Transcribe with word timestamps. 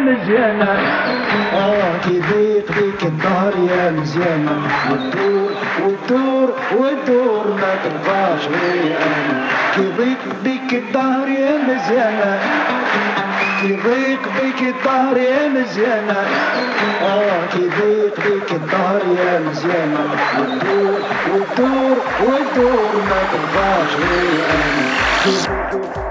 مزيانة. 0.00 0.72
آه 1.52 1.94
يضيق 2.06 2.68
بك 2.68 3.02
الدار 3.02 3.52
يا 3.70 3.90
مزيانة. 3.90 4.56
وتدور 4.90 5.50
وتدور 5.84 6.48
وتدور 6.76 7.44
ما 7.60 7.72
تبقاش 7.84 8.42
غير 8.46 8.96
أنا. 9.06 9.36
يضيق 9.78 10.22
بك 10.44 10.70
الدار 10.72 11.28
يا 11.28 11.52
مزيانة. 11.68 12.32
يضيق 13.62 14.22
بك 14.38 14.60
الدار 14.62 15.16
يا 15.16 15.48
مزيانة. 15.48 16.20
آه 17.02 17.42
يضيق 17.56 18.16
بك 18.16 18.52
الدار 18.52 19.02
يا 19.18 19.32
مزيانة. 19.40 20.04
وتدور 20.38 20.98
وتدور 21.34 21.96
وتدور 22.22 22.92
ما 23.10 23.20
تبقاش 23.32 23.90
غير 23.96 24.40
أنا. 24.54 26.07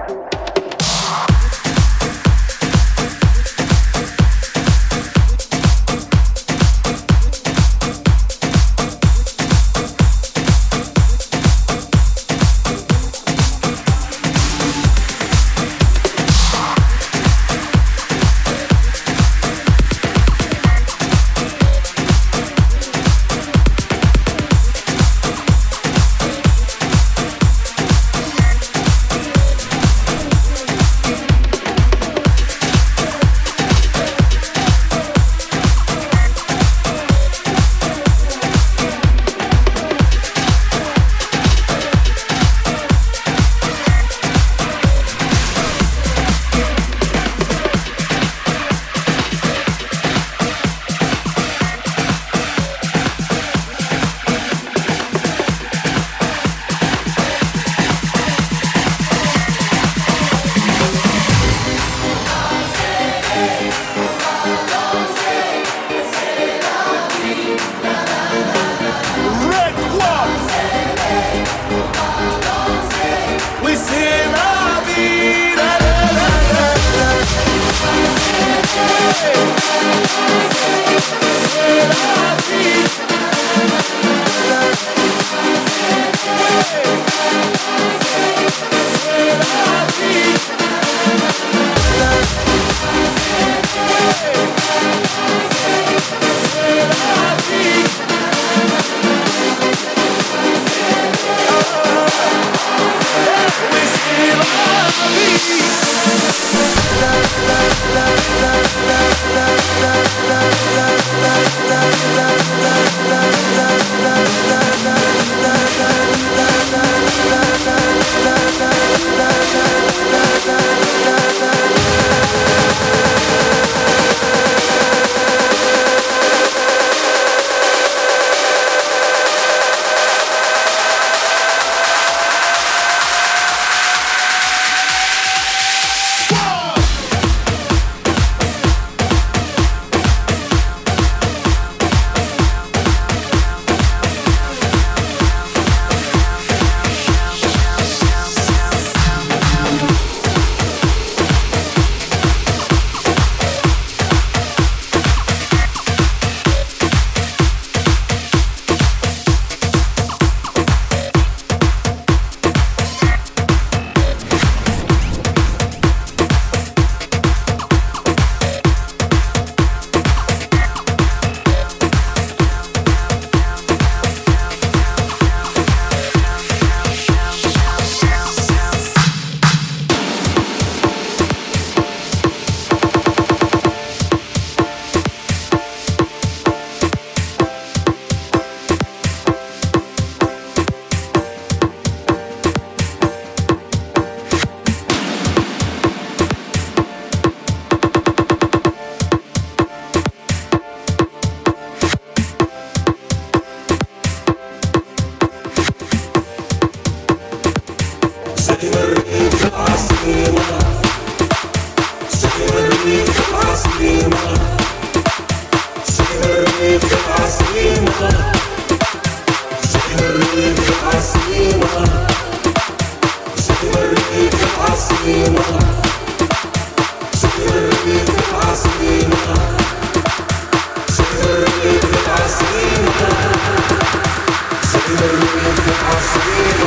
I'll 235.90 236.02
see 236.02 236.62
you. 236.62 236.67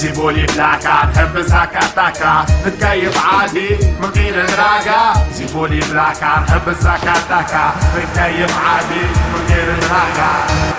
جيبولي 0.00 0.46
بلاكا 0.46 1.06
نحب 1.14 1.38
زاكا 1.40 1.80
تاكا 1.96 2.46
نتكيف 2.66 3.26
عادي 3.26 3.68
من 4.00 4.08
غير 4.16 4.34
نراقة 4.50 5.26
جيبولي 5.38 5.80
بلاكا 5.80 6.44
نحب 6.48 6.72
زاكا 6.80 7.14
تاكا 7.28 7.72
نتكيف 7.96 8.58
عادي 8.58 9.02
من 9.32 9.54
غير 9.54 9.66
نراقة 9.76 10.73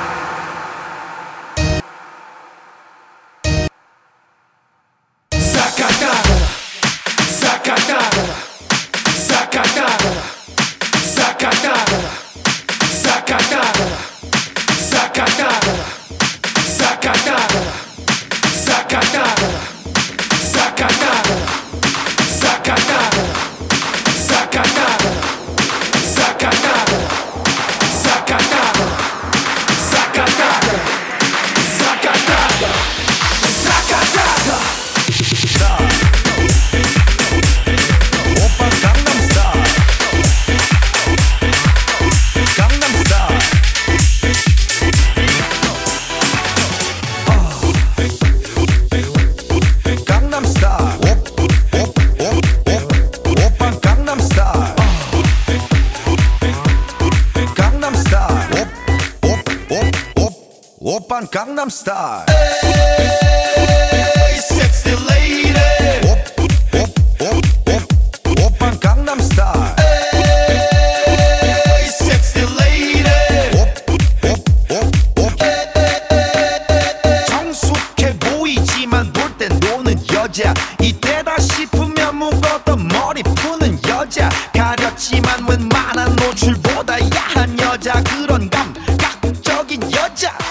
노는 79.61 79.97
여자. 80.13 80.55
이때다 80.81 81.39
싶으면 81.39 82.17
묶었던 82.17 82.89
머리 82.89 83.23
푸는 83.23 83.79
여자. 83.89 84.29
가렸지만 84.53 85.49
웬만한 85.49 86.17
노출보다 86.17 86.99
야한 87.01 87.59
여자. 87.59 88.03
그런 88.03 88.49
감각적인 88.51 89.93
여자 89.93 90.46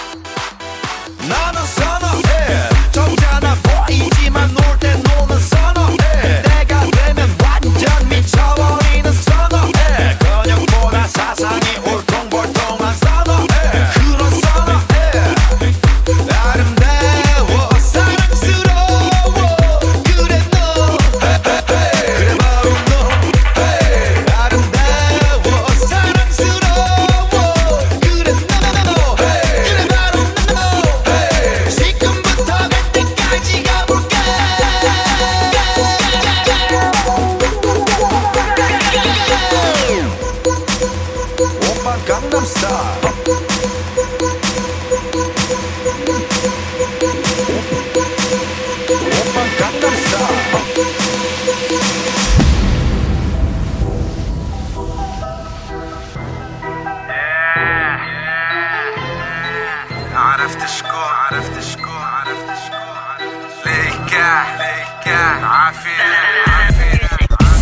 عرفت 60.66 60.78
شكون 60.78 60.90
عرفت 61.30 61.62
شكون 61.72 62.02
عرفت 62.02 62.50
شكون 62.66 63.26
ليك 63.66 64.12
ليك 64.58 65.06
عافية. 65.42 67.06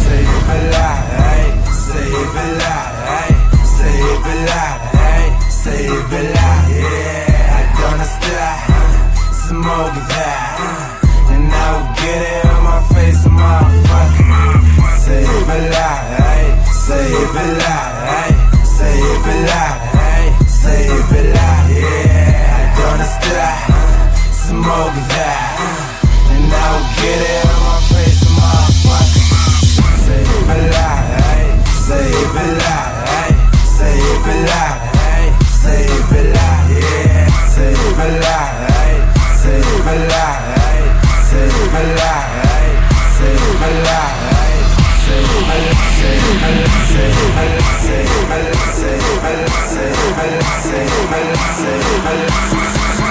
سيب 0.04 0.48
العهاي 0.50 1.52
سيب 1.72 2.34
العهاي 2.36 3.34
سيب 3.76 4.26
العهاي 4.26 5.32
سيب 5.50 6.12
العهاي 6.12 7.24
I 7.58 7.62
don't 7.78 8.04
stop 8.14 8.60
smoke 9.46 9.98
that. 10.08 10.56
And 11.34 11.52
I 11.52 11.66
will 11.72 11.88
get 12.00 12.20
it 12.32 12.46
on 12.52 12.60
my 12.64 12.78
face 12.94 13.24
motherfucker. 13.38 14.50
سيب 15.04 15.48
العهاي 15.50 16.44
سيب 16.86 17.36
العهاي 17.36 18.32
سيب 18.64 19.24
العهاي 19.26 19.83
that, 23.44 23.68
that. 25.12 25.58
And 26.32 26.48
I 26.48 26.66
will 26.72 26.86
get 26.96 27.20
it 27.20 27.44
on 27.44 27.60
my 27.64 27.76
face, 27.92 28.22
motherfucker. 28.24 29.24
Say 30.04 30.24
it 30.24 30.42
be 30.48 30.56
loud. 30.72 31.04
Say 31.68 32.08
it 32.08 32.28
be 32.34 32.44
loud. 32.62 32.92
Say 33.76 33.92
it 33.92 34.18
be 34.24 34.34
loud. 34.48 34.80
Say 35.44 35.84
it 35.84 36.04
be 36.10 36.20
loud, 36.32 36.64
yeah. 36.72 37.28
Say 37.48 37.72
it 37.72 37.92
be 37.96 38.06
loud, 38.24 38.52
ayy. 38.64 38.96
Say 39.40 39.60
it 39.60 39.80
be 39.84 39.94
loud. 40.12 40.40
Say 41.28 41.44
it 41.44 41.68
be 41.72 41.82
loud, 42.00 42.28
ayy. 42.44 42.76
Say 43.16 43.32
it 43.32 43.56
be 43.60 43.70
loud, 43.74 44.14
ayy. 44.24 44.54
Say 45.04 45.20
it 45.20 45.32
be 45.34 45.50
loud, 45.54 45.80
say 45.84 46.10
it 46.14 46.32
be 46.34 46.50
loud, 46.54 46.84
say 46.84 47.04
it 47.04 47.28
be 47.28 47.48
loud, 47.54 47.80
say 47.84 48.00
it 48.04 48.24
be 48.24 48.40
loud, 48.44 48.72
say 48.74 48.94
it 48.94 49.20
be 49.22 49.32
loud, 49.44 49.64
say 49.64 49.84
it 49.84 50.12
be 50.14 50.30
loud, 50.34 50.60
say 50.64 50.82
it 50.84 51.02
be 51.10 51.20
loud, 51.24 51.52
say 51.54 51.76
it 51.76 52.02
be 52.04 52.12
loud. 52.24 53.03